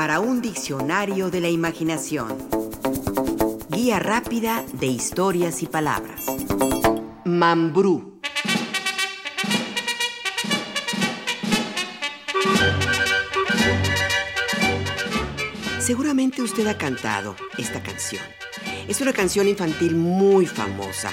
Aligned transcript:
para 0.00 0.18
un 0.18 0.40
diccionario 0.40 1.28
de 1.30 1.42
la 1.42 1.50
imaginación. 1.50 2.38
Guía 3.68 3.98
rápida 3.98 4.64
de 4.72 4.86
historias 4.86 5.62
y 5.62 5.66
palabras. 5.66 6.24
Mambrú. 7.26 8.18
Seguramente 15.78 16.40
usted 16.40 16.66
ha 16.66 16.78
cantado 16.78 17.36
esta 17.58 17.82
canción. 17.82 18.22
Es 18.88 19.02
una 19.02 19.12
canción 19.12 19.48
infantil 19.48 19.96
muy 19.96 20.46
famosa. 20.46 21.10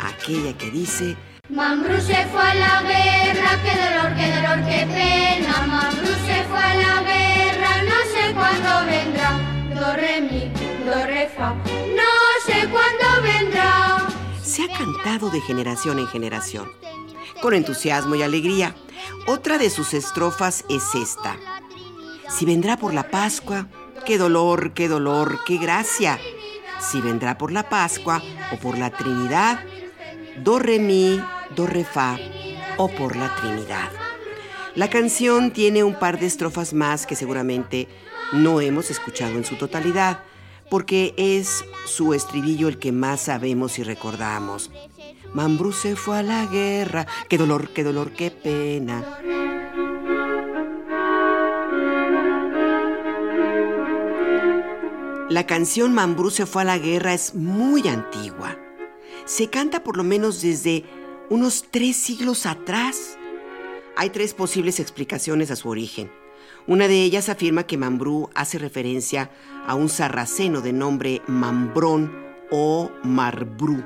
Aquella 0.00 0.56
que 0.56 0.70
dice... 0.70 1.14
Mambrú 1.50 2.00
se 2.00 2.24
fue 2.28 2.40
a 2.40 2.54
la 2.54 2.82
guerra, 2.84 3.50
qué 3.62 3.74
dolor, 3.84 4.16
qué 4.16 4.34
dolor, 4.34 4.64
qué 4.66 4.86
pena. 4.86 5.66
Mambrú 5.66 6.06
se 6.26 6.42
fue 6.44 6.58
a 6.58 6.74
la 6.74 7.02
guerra, 7.02 7.23
De 15.04 15.40
generación 15.42 15.98
en 15.98 16.06
generación, 16.08 16.72
con 17.42 17.52
entusiasmo 17.52 18.14
y 18.14 18.22
alegría. 18.22 18.74
Otra 19.26 19.58
de 19.58 19.68
sus 19.68 19.92
estrofas 19.92 20.64
es 20.70 20.94
esta. 20.94 21.36
Si 22.30 22.46
vendrá 22.46 22.78
por 22.78 22.94
la 22.94 23.10
Pascua, 23.10 23.68
qué 24.06 24.16
dolor, 24.16 24.72
qué 24.72 24.88
dolor, 24.88 25.40
qué 25.46 25.58
gracia. 25.58 26.18
Si 26.80 27.02
vendrá 27.02 27.36
por 27.36 27.52
la 27.52 27.68
Pascua 27.68 28.22
o 28.50 28.56
por 28.56 28.78
la 28.78 28.90
Trinidad, 28.90 29.60
do, 30.42 30.58
re, 30.58 30.78
mi, 30.78 31.22
do, 31.54 31.66
re, 31.66 31.84
fa 31.84 32.18
o 32.78 32.88
por 32.88 33.14
la 33.14 33.36
Trinidad. 33.36 33.90
La 34.74 34.88
canción 34.88 35.52
tiene 35.52 35.84
un 35.84 35.98
par 35.98 36.18
de 36.18 36.26
estrofas 36.26 36.72
más 36.72 37.06
que 37.06 37.14
seguramente 37.14 37.88
no 38.32 38.62
hemos 38.62 38.90
escuchado 38.90 39.36
en 39.36 39.44
su 39.44 39.56
totalidad, 39.56 40.24
porque 40.70 41.14
es 41.18 41.62
su 41.86 42.14
estribillo 42.14 42.68
el 42.68 42.78
que 42.78 42.90
más 42.90 43.20
sabemos 43.20 43.78
y 43.78 43.82
recordamos. 43.82 44.70
Mambrú 45.34 45.72
se 45.72 45.96
fue 45.96 46.18
a 46.18 46.22
la 46.22 46.46
guerra, 46.46 47.06
qué 47.28 47.36
dolor, 47.36 47.70
qué 47.70 47.82
dolor, 47.82 48.12
qué 48.12 48.30
pena. 48.30 49.04
La 55.28 55.46
canción 55.46 55.92
Mambrú 55.92 56.30
se 56.30 56.46
fue 56.46 56.62
a 56.62 56.64
la 56.64 56.78
guerra 56.78 57.12
es 57.14 57.34
muy 57.34 57.88
antigua. 57.88 58.56
Se 59.24 59.50
canta 59.50 59.82
por 59.82 59.96
lo 59.96 60.04
menos 60.04 60.40
desde 60.40 60.84
unos 61.30 61.64
tres 61.68 61.96
siglos 61.96 62.46
atrás. 62.46 63.18
Hay 63.96 64.10
tres 64.10 64.34
posibles 64.34 64.78
explicaciones 64.78 65.50
a 65.50 65.56
su 65.56 65.68
origen. 65.68 66.12
Una 66.68 66.86
de 66.86 67.02
ellas 67.02 67.28
afirma 67.28 67.64
que 67.64 67.76
Mambrú 67.76 68.30
hace 68.36 68.58
referencia 68.58 69.30
a 69.66 69.74
un 69.74 69.88
sarraceno 69.88 70.60
de 70.60 70.72
nombre 70.72 71.22
Mambrón 71.26 72.12
o 72.50 72.92
Marbrú, 73.02 73.82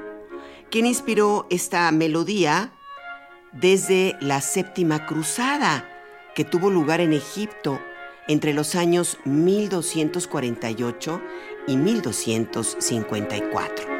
quien 0.71 0.87
inspiró 0.87 1.47
esta 1.51 1.91
melodía 1.93 2.73
desde 3.53 4.17
la 4.21 4.41
séptima 4.41 5.07
cruzada 5.07 5.89
que 6.35 6.45
tuvo 6.45 6.71
lugar 6.71 7.01
en 7.01 7.13
Egipto 7.13 7.81
entre 8.29 8.53
los 8.53 8.75
años 8.75 9.19
1248 9.25 11.23
y 11.67 11.77
1254. 11.77 13.99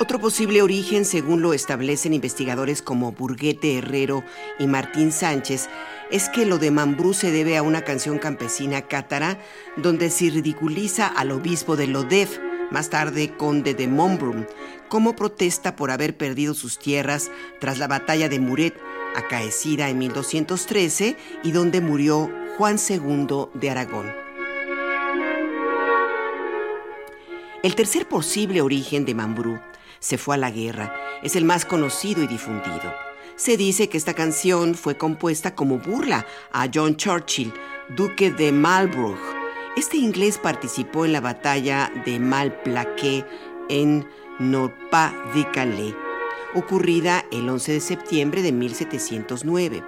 Otro 0.00 0.18
posible 0.18 0.62
origen, 0.62 1.04
según 1.04 1.42
lo 1.42 1.52
establecen 1.52 2.14
investigadores 2.14 2.80
como 2.80 3.12
Burguete 3.12 3.76
Herrero 3.76 4.24
y 4.58 4.66
Martín 4.66 5.12
Sánchez, 5.12 5.68
es 6.10 6.30
que 6.30 6.46
lo 6.46 6.58
de 6.58 6.70
Mambrú 6.70 7.12
se 7.12 7.30
debe 7.30 7.58
a 7.58 7.62
una 7.62 7.82
canción 7.82 8.18
campesina 8.18 8.82
cátara 8.82 9.38
donde 9.76 10.10
se 10.10 10.30
ridiculiza 10.30 11.06
al 11.06 11.32
obispo 11.32 11.76
de 11.76 11.86
Lodef, 11.86 12.38
más 12.70 12.90
tarde 12.90 13.36
conde 13.36 13.74
de 13.74 13.88
Montbrum, 13.88 14.46
como 14.88 15.16
protesta 15.16 15.76
por 15.76 15.90
haber 15.90 16.16
perdido 16.16 16.54
sus 16.54 16.78
tierras 16.78 17.30
tras 17.60 17.78
la 17.78 17.88
batalla 17.88 18.28
de 18.28 18.40
Muret, 18.40 18.74
acaecida 19.16 19.88
en 19.88 19.98
1213 19.98 21.16
y 21.42 21.52
donde 21.52 21.80
murió 21.80 22.30
Juan 22.56 22.76
II 22.78 23.46
de 23.54 23.70
Aragón. 23.70 24.12
El 27.62 27.74
tercer 27.74 28.08
posible 28.08 28.62
origen 28.62 29.04
de 29.04 29.14
Mambrú 29.14 29.60
se 29.98 30.16
fue 30.16 30.36
a 30.36 30.38
la 30.38 30.50
guerra 30.50 30.94
es 31.22 31.36
el 31.36 31.44
más 31.44 31.64
conocido 31.64 32.22
y 32.22 32.26
difundido. 32.26 32.94
Se 33.36 33.56
dice 33.56 33.88
que 33.88 33.96
esta 33.96 34.14
canción 34.14 34.74
fue 34.74 34.96
compuesta 34.96 35.54
como 35.54 35.78
burla 35.78 36.26
a 36.52 36.68
John 36.72 36.96
Churchill, 36.96 37.52
duque 37.96 38.30
de 38.30 38.52
Marlborough. 38.52 39.39
Este 39.76 39.98
inglés 39.98 40.36
participó 40.36 41.04
en 41.04 41.12
la 41.12 41.20
batalla 41.20 41.92
de 42.04 42.18
Malplaquet 42.18 43.24
en 43.68 44.04
Nord-Pas-de-Calais 44.40 45.94
ocurrida 46.54 47.24
el 47.30 47.48
11 47.48 47.72
de 47.74 47.80
septiembre 47.80 48.42
de 48.42 48.50
1709. 48.50 49.84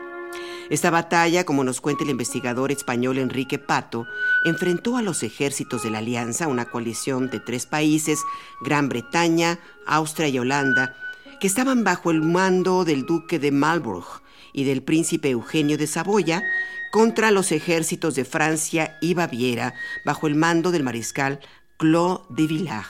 Esta 0.70 0.90
batalla, 0.90 1.44
como 1.44 1.64
nos 1.64 1.80
cuenta 1.80 2.04
el 2.04 2.10
investigador 2.10 2.70
español 2.70 3.18
Enrique 3.18 3.58
Pato, 3.58 4.06
enfrentó 4.44 4.96
a 4.96 5.02
los 5.02 5.24
ejércitos 5.24 5.82
de 5.82 5.90
la 5.90 5.98
Alianza, 5.98 6.46
una 6.46 6.66
coalición 6.66 7.28
de 7.28 7.40
tres 7.40 7.66
países, 7.66 8.20
Gran 8.60 8.88
Bretaña, 8.88 9.58
Austria 9.86 10.28
y 10.28 10.38
Holanda, 10.38 10.94
que 11.40 11.48
estaban 11.48 11.82
bajo 11.82 12.12
el 12.12 12.22
mando 12.22 12.84
del 12.84 13.04
duque 13.04 13.40
de 13.40 13.50
Marlborough 13.50 14.21
y 14.52 14.64
del 14.64 14.82
príncipe 14.82 15.30
Eugenio 15.30 15.78
de 15.78 15.86
Saboya, 15.86 16.44
contra 16.90 17.30
los 17.30 17.52
ejércitos 17.52 18.14
de 18.14 18.24
Francia 18.24 18.98
y 19.00 19.14
Baviera, 19.14 19.74
bajo 20.04 20.26
el 20.26 20.34
mando 20.34 20.70
del 20.72 20.82
mariscal 20.82 21.40
Claude 21.78 22.24
de 22.28 22.46
Villars. 22.46 22.88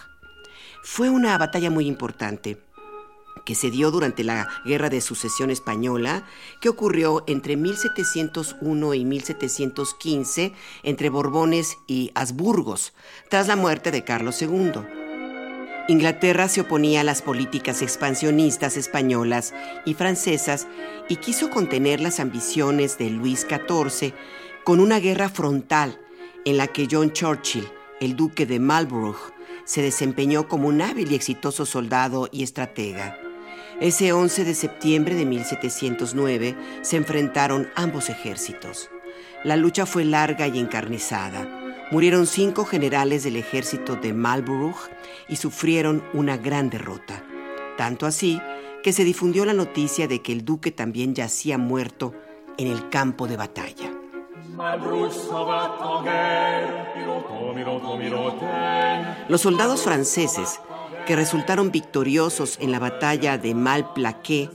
Fue 0.83 1.09
una 1.09 1.39
batalla 1.39 1.71
muy 1.71 1.87
importante 1.87 2.59
que 3.45 3.55
se 3.55 3.71
dio 3.71 3.91
durante 3.91 4.25
la 4.25 4.49
Guerra 4.65 4.89
de 4.89 5.01
Sucesión 5.01 5.51
Española, 5.51 6.27
que 6.61 6.69
ocurrió 6.69 7.25
entre 7.27 7.57
1701 7.57 8.95
y 8.95 9.05
1715 9.05 10.53
entre 10.83 11.09
Borbones 11.11 11.79
y 11.87 12.11
Habsburgos, 12.15 12.93
tras 13.29 13.49
la 13.49 13.57
muerte 13.57 13.91
de 13.91 14.05
Carlos 14.05 14.41
II. 14.43 15.02
Inglaterra 15.93 16.49
se 16.49 16.63
oponía 16.63 17.03
a 17.03 17.05
las 17.05 17.21
políticas 17.21 17.83
expansionistas 17.83 18.79
españolas 18.79 19.53
y 19.85 19.93
francesas 19.93 20.67
y 21.09 21.17
quiso 21.17 21.51
contener 21.51 22.01
las 22.01 22.19
ambiciones 22.19 22.97
de 22.97 23.11
Luis 23.11 23.47
XIV 23.49 24.15
con 24.65 24.81
una 24.81 24.99
guerra 25.01 25.29
frontal 25.29 26.01
en 26.47 26.57
la 26.57 26.67
que 26.67 26.89
John 26.91 27.13
Churchill, 27.13 27.69
el 28.01 28.17
duque 28.17 28.47
de 28.47 28.59
Marlborough, 28.59 29.35
se 29.65 29.83
desempeñó 29.83 30.49
como 30.49 30.69
un 30.69 30.81
hábil 30.81 31.13
y 31.13 31.15
exitoso 31.15 31.67
soldado 31.67 32.29
y 32.33 32.43
estratega. 32.43 33.19
Ese 33.79 34.13
11 34.13 34.45
de 34.45 34.55
septiembre 34.55 35.15
de 35.15 35.27
1709 35.27 36.57
se 36.81 36.97
enfrentaron 36.97 37.69
ambos 37.75 38.09
ejércitos. 38.09 38.89
La 39.45 39.57
lucha 39.57 39.85
fue 39.85 40.05
larga 40.05 40.49
y 40.49 40.59
encarnizada. 40.59 41.62
Murieron 41.93 42.27
cinco 42.27 42.65
generales 42.65 43.23
del 43.23 43.37
ejército 43.37 43.97
de 43.97 44.15
Marlborough 44.15 44.89
y 45.29 45.37
sufrieron 45.37 46.03
una 46.15 46.39
gran 46.39 46.71
derrota. 46.71 47.23
Tanto 47.77 48.07
así 48.07 48.41
que 48.83 48.95
se 48.95 49.05
difundió 49.05 49.45
la 49.45 49.53
noticia 49.53 50.09
de 50.09 50.23
que 50.23 50.33
el 50.33 50.43
duque 50.43 50.71
también 50.71 51.15
yacía 51.15 51.59
muerto 51.59 52.15
en 52.57 52.69
el 52.69 52.89
campo 52.89 53.29
de 53.29 53.37
batalla. 53.37 53.93
Los 59.29 59.43
soldados 59.43 59.83
franceses 59.83 60.61
que 61.05 61.15
resultaron 61.15 61.71
victoriosos 61.71 62.57
en 62.59 62.73
la 62.73 62.79
batalla 62.79 63.37
de 63.37 63.55
Malplaquet, 63.55 64.51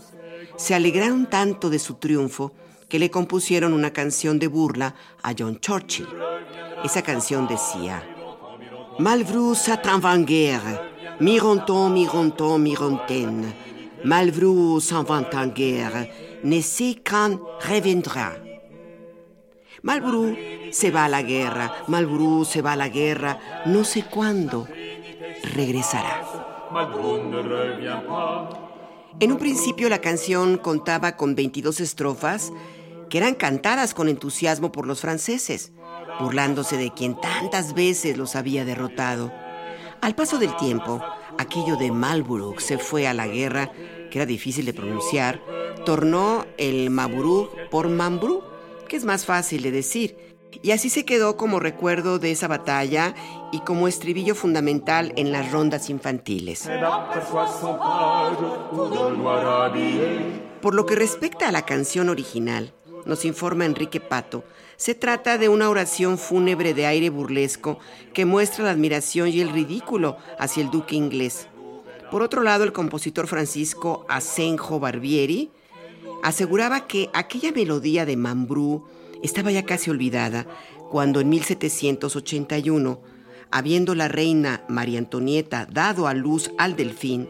se 0.55 0.73
alegraron 0.73 1.27
tanto 1.27 1.69
de 1.69 1.77
su 1.77 1.93
triunfo 1.93 2.51
que 2.89 2.99
le 2.99 3.11
compusieron 3.11 3.73
una 3.73 3.91
canción 3.91 4.39
de 4.39 4.47
burla 4.47 4.95
a 5.23 5.33
John 5.37 5.59
Churchill. 5.59 6.07
Esa 6.83 7.01
canción 7.01 7.47
decía: 7.47 8.03
Malvrou 8.99 9.55
sa 9.55 9.81
en 10.13 10.25
guerre, 10.25 10.79
mironton, 11.19 11.93
mironton, 11.93 12.61
mirontaine. 12.61 13.53
Malvrou 14.03 14.79
s'en 14.79 15.03
guerre, 15.53 16.11
ne 16.43 16.61
sait 16.61 17.01
quand 17.03 17.39
reviendra. 17.61 18.35
Se 20.71 20.91
va 20.91 21.05
a 21.05 21.09
la 21.09 21.21
guerra, 21.21 21.83
Malbrou 21.87 22.45
se 22.45 22.61
va 22.61 22.73
a 22.73 22.75
la 22.75 22.89
guerra, 22.89 23.63
no 23.65 23.83
sé 23.83 24.03
cuándo 24.03 24.67
regresará. 25.55 26.23
En 29.19 29.31
un 29.31 29.37
principio 29.37 29.89
la 29.89 29.99
canción 29.99 30.57
contaba 30.57 31.15
con 31.15 31.35
22 31.35 31.79
estrofas 31.79 32.51
que 33.09 33.17
eran 33.17 33.35
cantadas 33.35 33.93
con 33.93 34.09
entusiasmo 34.09 34.71
por 34.71 34.87
los 34.87 35.01
franceses, 35.01 35.71
burlándose 36.19 36.77
de 36.77 36.91
quien 36.91 37.19
tantas 37.19 37.73
veces 37.73 38.17
los 38.17 38.35
había 38.35 38.65
derrotado. 38.65 39.31
Al 40.01 40.15
paso 40.15 40.37
del 40.37 40.55
tiempo, 40.57 41.01
aquello 41.37 41.75
de 41.75 41.91
Malburuk 41.91 42.59
se 42.59 42.77
fue 42.77 43.07
a 43.07 43.13
la 43.13 43.27
guerra, 43.27 43.71
que 44.11 44.19
era 44.19 44.25
difícil 44.25 44.65
de 44.65 44.73
pronunciar, 44.73 45.41
tornó 45.85 46.45
el 46.57 46.89
Maburú 46.89 47.49
por 47.69 47.89
Mambrú 47.89 48.43
que 48.87 48.95
es 48.95 49.05
más 49.05 49.25
fácil 49.25 49.61
de 49.61 49.71
decir. 49.71 50.17
Y 50.63 50.71
así 50.71 50.89
se 50.89 51.05
quedó 51.05 51.37
como 51.37 51.59
recuerdo 51.59 52.19
de 52.19 52.31
esa 52.31 52.47
batalla 52.47 53.13
y 53.51 53.59
como 53.59 53.87
estribillo 53.87 54.33
fundamental 54.33 55.13
en 55.15 55.31
las 55.31 55.51
rondas 55.51 55.89
infantiles. 55.89 56.67
Por 60.61 60.73
lo 60.73 60.85
que 60.85 60.95
respecta 60.95 61.49
a 61.49 61.51
la 61.51 61.63
canción 61.63 62.09
original, 62.09 62.73
nos 63.07 63.25
informa 63.25 63.65
Enrique 63.65 63.99
Pato, 63.99 64.43
se 64.75 64.93
trata 64.93 65.37
de 65.37 65.49
una 65.49 65.69
oración 65.69 66.17
fúnebre 66.17 66.73
de 66.73 66.85
aire 66.85 67.09
burlesco 67.09 67.79
que 68.13 68.25
muestra 68.25 68.65
la 68.65 68.71
admiración 68.71 69.29
y 69.29 69.39
el 69.41 69.49
ridículo 69.49 70.17
hacia 70.37 70.61
el 70.61 70.69
duque 70.69 70.95
inglés. 70.95 71.47
Por 72.11 72.21
otro 72.21 72.43
lado, 72.43 72.63
el 72.63 72.73
compositor 72.73 73.27
Francisco 73.27 74.05
Asenjo 74.07 74.79
Barbieri 74.79 75.51
aseguraba 76.21 76.87
que 76.87 77.09
aquella 77.13 77.51
melodía 77.51 78.05
de 78.05 78.17
Mambrú 78.17 78.85
estaba 79.23 79.51
ya 79.51 79.63
casi 79.63 79.89
olvidada 79.89 80.45
cuando 80.89 81.19
en 81.19 81.29
1781, 81.29 83.01
habiendo 83.51 83.95
la 83.95 84.07
reina 84.07 84.63
María 84.67 84.99
Antonieta 84.99 85.65
dado 85.65 86.07
a 86.07 86.13
luz 86.13 86.51
al 86.57 86.75
delfín, 86.75 87.27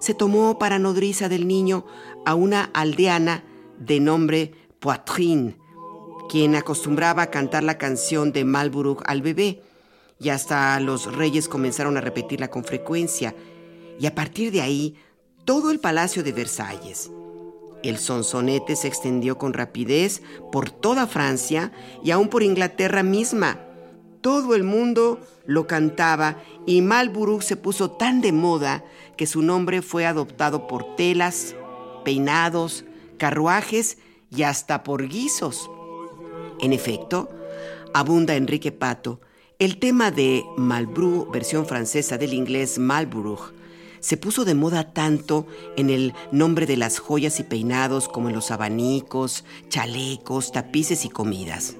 se 0.00 0.14
tomó 0.14 0.58
para 0.58 0.78
nodriza 0.78 1.28
del 1.28 1.46
niño 1.46 1.86
a 2.26 2.34
una 2.34 2.64
aldeana 2.74 3.44
de 3.78 4.00
nombre 4.00 4.54
Poitrine, 4.80 5.58
quien 6.30 6.54
acostumbraba 6.54 7.22
a 7.22 7.30
cantar 7.30 7.62
la 7.62 7.76
canción 7.76 8.32
de 8.32 8.46
Malbrook 8.46 9.02
al 9.06 9.20
bebé, 9.20 9.62
y 10.18 10.30
hasta 10.30 10.80
los 10.80 11.14
reyes 11.14 11.48
comenzaron 11.48 11.98
a 11.98 12.00
repetirla 12.00 12.48
con 12.48 12.64
frecuencia, 12.64 13.34
y 13.98 14.06
a 14.06 14.14
partir 14.14 14.50
de 14.50 14.62
ahí, 14.62 14.96
todo 15.44 15.70
el 15.70 15.80
palacio 15.80 16.22
de 16.22 16.32
Versalles, 16.32 17.10
el 17.82 17.98
sonsonete 17.98 18.74
se 18.74 18.88
extendió 18.88 19.36
con 19.36 19.52
rapidez 19.52 20.22
por 20.50 20.70
toda 20.70 21.06
Francia 21.06 21.72
y 22.02 22.10
aún 22.10 22.28
por 22.28 22.42
Inglaterra 22.42 23.02
misma. 23.02 23.58
Todo 24.20 24.54
el 24.54 24.64
mundo 24.64 25.20
lo 25.46 25.66
cantaba 25.66 26.36
y 26.66 26.82
Malbrook 26.82 27.42
se 27.42 27.56
puso 27.56 27.90
tan 27.90 28.20
de 28.20 28.32
moda 28.32 28.84
que 29.16 29.26
su 29.26 29.42
nombre 29.42 29.80
fue 29.80 30.04
adoptado 30.04 30.66
por 30.66 30.94
telas, 30.96 31.54
peinados, 32.04 32.84
carruajes 33.16 33.98
y 34.30 34.42
hasta 34.42 34.82
por 34.82 35.08
guisos. 35.08 35.70
En 36.60 36.72
efecto, 36.72 37.30
abunda 37.94 38.36
Enrique 38.36 38.72
Pato, 38.72 39.20
el 39.58 39.78
tema 39.78 40.10
de 40.10 40.44
Malbrou, 40.56 41.30
versión 41.30 41.66
francesa 41.66 42.16
del 42.16 42.32
inglés 42.32 42.78
Malbrook, 42.78 43.52
se 44.00 44.16
puso 44.16 44.46
de 44.46 44.54
moda 44.54 44.92
tanto 44.92 45.46
en 45.76 45.90
el 45.90 46.14
nombre 46.32 46.64
de 46.64 46.78
las 46.78 46.98
joyas 46.98 47.38
y 47.38 47.42
peinados 47.42 48.08
como 48.08 48.30
en 48.30 48.34
los 48.34 48.50
abanicos, 48.50 49.44
chalecos, 49.68 50.52
tapices 50.52 51.04
y 51.04 51.10
comidas. 51.10 51.76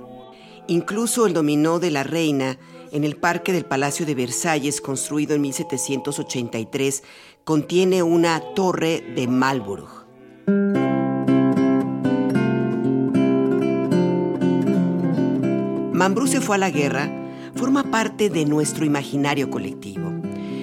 Incluso 0.69 1.27
el 1.27 1.33
dominó 1.33 1.79
de 1.79 1.91
la 1.91 2.03
reina 2.03 2.59
en 2.93 3.05
el 3.05 3.17
parque 3.17 3.53
del 3.53 3.65
Palacio 3.65 4.05
de 4.05 4.15
Versalles, 4.15 4.81
construido 4.81 5.35
en 5.35 5.41
1783, 5.41 7.03
contiene 7.45 8.03
una 8.03 8.41
torre 8.55 9.01
de 9.15 9.27
Marlborough. 9.27 10.00
Mambrú 16.01 16.27
fue 16.27 16.57
a 16.57 16.59
la 16.59 16.71
guerra 16.71 17.13
forma 17.55 17.91
parte 17.91 18.31
de 18.31 18.47
nuestro 18.47 18.87
imaginario 18.87 19.51
colectivo. 19.51 20.11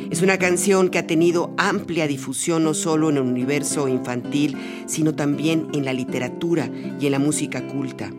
Es 0.09 0.23
una 0.23 0.39
canción 0.39 0.89
que 0.89 0.97
ha 0.97 1.05
tenido 1.05 1.53
amplia 1.57 2.07
difusión 2.07 2.63
no 2.63 2.73
solo 2.73 3.11
en 3.11 3.17
el 3.17 3.21
universo 3.21 3.87
infantil, 3.87 4.57
sino 4.87 5.13
también 5.13 5.67
en 5.75 5.85
la 5.85 5.93
literatura 5.93 6.71
y 6.99 7.05
en 7.05 7.11
la 7.11 7.19
música 7.19 7.67
culta. 7.67 8.09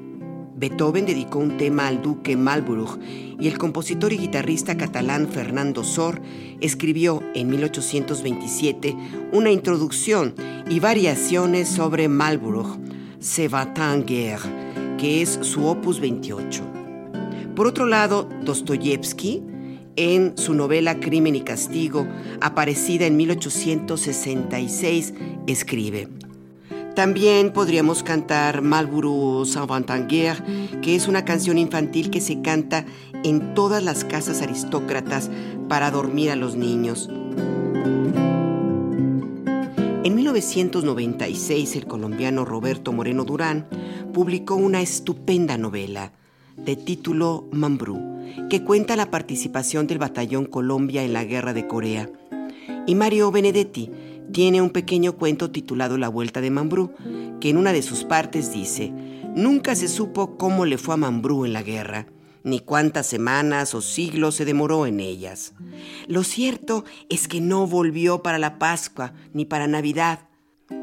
Beethoven 0.55 1.07
dedicó 1.07 1.41
un 1.41 1.57
tema 1.57 1.89
al 1.89 2.03
duque 2.03 2.37
Marlborough 2.37 3.01
y 3.03 3.49
el 3.49 3.59
compositor 3.59 4.13
y 4.13 4.19
guitarrista 4.19 4.77
catalán 4.77 5.27
Fernando 5.27 5.83
Sor 5.83 6.23
escribió 6.61 7.21
en 7.35 7.49
1827 7.49 8.97
una 9.33 9.51
introducción 9.51 10.37
y 10.71 10.79
variaciones 10.79 11.69
sobre 11.69 12.07
Marlborough, 12.07 12.79
Se 13.19 13.49
va 13.49 13.75
en 13.77 14.07
guerre, 14.07 14.97
que 14.99 15.21
es 15.21 15.41
su 15.43 15.67
opus 15.67 15.99
28. 15.99 16.68
Por 17.59 17.67
otro 17.67 17.87
lado, 17.87 18.29
Dostoyevsky 18.45 19.43
en 19.97 20.39
su 20.39 20.55
novela 20.55 21.01
Crimen 21.01 21.35
y 21.35 21.41
Castigo, 21.41 22.07
aparecida 22.41 23.07
en 23.07 23.17
1866, 23.17 25.13
escribe. 25.49 26.07
También 26.95 27.53
podríamos 27.53 28.05
cantar 28.05 28.63
Malburu 28.63 29.45
Saint-Vantanguer, 29.45 30.41
que 30.83 30.95
es 30.95 31.09
una 31.09 31.25
canción 31.25 31.59
infantil 31.59 32.11
que 32.11 32.21
se 32.21 32.43
canta 32.43 32.87
en 33.25 33.55
todas 33.55 33.83
las 33.83 34.05
casas 34.05 34.41
aristócratas 34.41 35.29
para 35.69 35.91
dormir 35.91 36.31
a 36.31 36.37
los 36.37 36.55
niños. 36.55 37.11
En 40.05 40.15
1996, 40.15 41.75
el 41.75 41.87
colombiano 41.89 42.45
Roberto 42.45 42.93
Moreno 42.93 43.25
Durán 43.25 43.67
publicó 44.13 44.55
una 44.55 44.81
estupenda 44.81 45.59
novela 45.59 46.13
de 46.65 46.77
título 46.77 47.47
Mambrú 47.53 48.09
que 48.49 48.65
cuenta 48.65 48.97
la 48.97 49.11
participación 49.11 49.87
del 49.87 49.99
Batallón 49.99 50.47
Colombia 50.47 51.03
en 51.03 51.13
la 51.13 51.25
Guerra 51.25 51.53
de 51.53 51.67
Corea. 51.67 52.11
Y 52.87 52.95
Mario 52.95 53.31
Benedetti 53.31 53.91
tiene 54.33 54.63
un 54.63 54.71
pequeño 54.71 55.15
cuento 55.15 55.51
titulado 55.51 55.99
La 55.99 56.09
Vuelta 56.09 56.41
de 56.41 56.51
Mambrú, 56.51 56.93
que 57.41 57.51
en 57.51 57.57
una 57.57 57.73
de 57.73 57.83
sus 57.83 58.05
partes 58.05 58.53
dice, 58.53 58.93
Nunca 59.35 59.75
se 59.75 59.89
supo 59.89 60.37
cómo 60.37 60.65
le 60.65 60.79
fue 60.79 60.95
a 60.95 60.97
Mambrú 60.97 61.45
en 61.45 61.53
la 61.53 61.63
guerra, 61.63 62.07
ni 62.43 62.61
cuántas 62.61 63.07
semanas 63.07 63.75
o 63.75 63.83
siglos 63.83 64.37
se 64.37 64.45
demoró 64.45 64.87
en 64.87 65.01
ellas. 65.01 65.53
Lo 66.07 66.25
cierto 66.25 66.85
es 67.09 67.29
que 67.29 67.41
no 67.41 67.67
volvió 67.67 68.23
para 68.23 68.39
la 68.39 68.59
Pascua 68.59 69.13
ni 69.35 69.45
para 69.45 69.67
Navidad. 69.67 70.21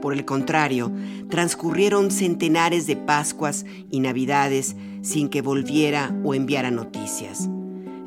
Por 0.01 0.13
el 0.13 0.25
contrario, 0.25 0.91
transcurrieron 1.29 2.11
centenares 2.11 2.87
de 2.87 2.95
Pascuas 2.95 3.65
y 3.91 3.99
Navidades 3.99 4.75
sin 5.05 5.29
que 5.29 5.41
volviera 5.41 6.13
o 6.23 6.33
enviara 6.33 6.71
noticias. 6.71 7.47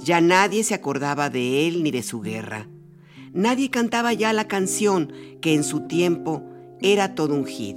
Ya 0.01 0.21
nadie 0.21 0.65
se 0.65 0.75
acordaba 0.75 1.31
de 1.31 1.69
él 1.69 1.83
ni 1.85 1.91
de 1.93 2.03
su 2.03 2.21
guerra. 2.21 2.69
Nadie 3.33 3.71
cantaba 3.71 4.13
ya 4.13 4.33
la 4.33 4.49
canción 4.49 5.13
que 5.41 5.55
en 5.55 5.63
su 5.63 5.87
tiempo 5.87 6.43
era 6.81 7.15
todo 7.15 7.35
un 7.35 7.47
hit. 7.47 7.77